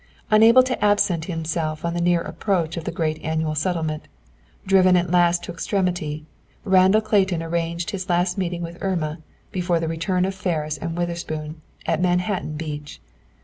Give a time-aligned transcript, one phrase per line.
[0.31, 4.07] Unable to absent himself on the near approach of the great annual settlement,
[4.65, 6.25] driven at last to extremity,
[6.63, 9.19] Randall Clayton arranged his last meeting with Irma,
[9.51, 12.99] before the return of Ferris and Witherspoon, at Manhattan Beach.